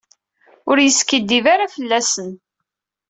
Ur 0.69 0.77
yeskiddib 0.79 1.45
ara 1.53 1.73
fell-asen. 1.75 2.31